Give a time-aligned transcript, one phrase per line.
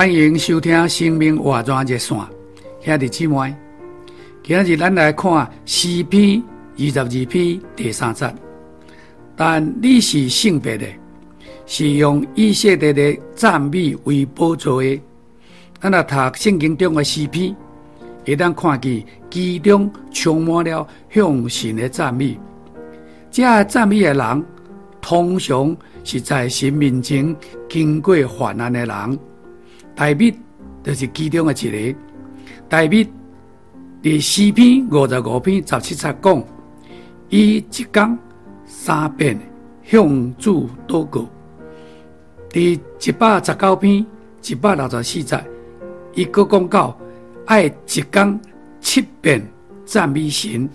[0.00, 2.16] 欢迎收听《生命活泉热线》，
[2.80, 3.54] 兄弟姊妹，
[4.42, 6.42] 今日咱来看诗篇
[6.78, 8.34] 二十二篇第三节。
[9.36, 10.86] 但你是圣别的，
[11.66, 14.98] 是用以色列的赞美为宝座的。
[15.82, 17.54] 咱来读圣经中的诗篇，
[18.24, 22.40] 会当看见其中充满了向神的赞美。
[23.30, 24.44] 这赞美的人，
[25.02, 27.36] 通常是在神面前
[27.68, 29.18] 经过患难的人。
[30.00, 30.34] 大卫
[30.82, 31.98] 就是其中的一个。
[32.70, 33.06] 大卫
[34.00, 36.44] 第四篇五十五篇十七节讲，
[37.28, 38.18] 伊一天
[38.64, 39.38] 三遍
[39.84, 41.28] 向主祷告。
[42.48, 44.06] 第一百十九篇
[44.42, 45.44] 一百六十四节，
[46.14, 46.98] 伊阁讲到
[47.44, 48.40] 爱一天
[48.80, 49.46] 七遍
[49.84, 50.66] 赞美神。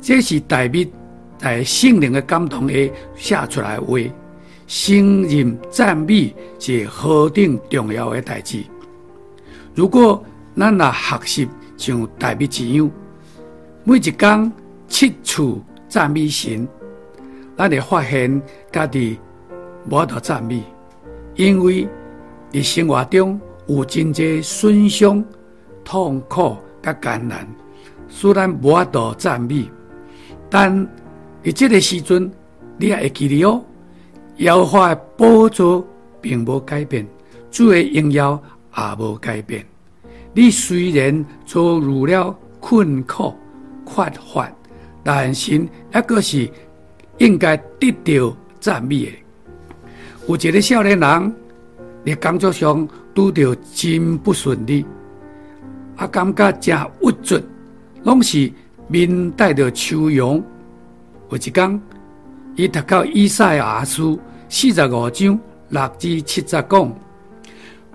[0.00, 0.90] 这是大卫
[1.36, 2.66] 在圣灵的感动
[3.14, 3.98] 下写出来的话。
[4.68, 8.62] 信任赞美是何等重要的代志。
[9.74, 10.22] 如果
[10.54, 11.48] 咱若学习
[11.78, 12.90] 像大卫一样，
[13.82, 14.52] 每一天
[14.86, 16.68] 七次赞美神，
[17.56, 19.18] 咱会发现家己
[19.88, 20.62] 无多赞美，
[21.34, 21.88] 因为
[22.52, 25.24] 伫生活中有真侪损伤、
[25.82, 27.48] 痛苦、甲艰难，
[28.06, 29.70] 虽然无多赞美，
[30.50, 30.76] 但
[31.42, 32.30] 伫这个时阵，
[32.76, 33.64] 你也会记得哦。
[34.38, 35.84] 耶和华的宝座
[36.20, 37.06] 并无改变，
[37.50, 38.40] 主的荣耀
[38.76, 39.64] 也无改变。
[40.32, 43.34] 你虽然遭遇了困苦、
[43.84, 44.48] 缺乏，
[45.02, 46.48] 但神抑搁是
[47.18, 49.12] 应该得到赞美的。
[50.28, 51.34] 有一个少年人，
[52.04, 54.86] 伫工作上拄着真不顺利，
[55.96, 57.40] 啊，感觉真郁卒，
[58.04, 58.52] 拢是
[58.86, 60.40] 面带着愁容。
[61.30, 61.82] 有一天，
[62.58, 64.18] 伊读到以赛亚书。
[64.48, 65.38] 四十五章
[65.68, 66.92] 六至七十讲：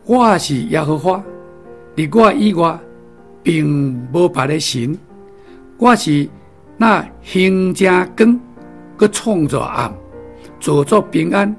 [0.06, 1.22] 我是耶和华，
[1.98, 2.80] 在我以外
[3.44, 4.98] 并无别的神。
[5.78, 6.30] 我是
[6.78, 8.40] 那行正光，
[8.96, 9.94] 搁创造暗，
[10.62, 11.54] 造作平安，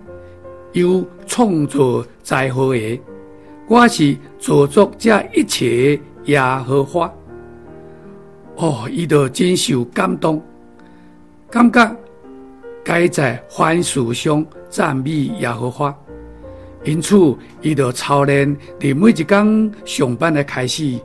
[0.72, 2.98] 又创造灾祸的。
[3.68, 7.12] 我是造作这一切耶和华。
[8.56, 10.42] 哦，伊就真受感动，
[11.50, 11.96] 感觉。
[12.84, 15.96] 该在凡事上赞美耶和华，
[16.84, 17.16] 因此
[17.62, 21.00] 伊就操练伫每一天上班的开始，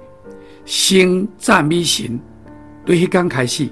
[0.66, 2.20] 先赞美神。
[2.86, 3.70] 对迄天开始，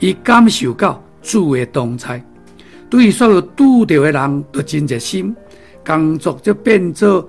[0.00, 2.20] 伊感受到主的同在，
[2.90, 5.34] 对于所有拄着的人都真热心，
[5.86, 7.28] 工作就变做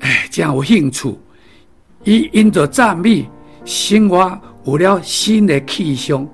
[0.00, 1.14] 哎，真有兴趣。
[2.04, 3.28] 伊因着赞美，
[3.66, 6.26] 生活有了新的气象，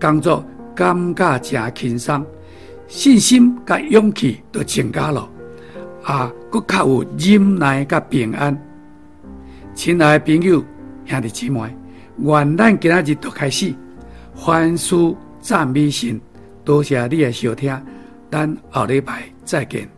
[0.00, 0.42] 工作
[0.74, 2.24] 感觉真轻松。
[2.92, 5.26] 信心甲勇气都增加咯，
[6.04, 8.54] 啊，佫较有忍耐甲平安。
[9.74, 10.62] 亲爱的朋友、
[11.06, 11.74] 兄弟姊妹，
[12.18, 13.74] 愿咱今仔日都开始，
[14.34, 14.94] 凡事
[15.40, 16.20] 赞美神。
[16.66, 17.74] 多谢你的收听，
[18.30, 19.88] 咱后礼拜再见。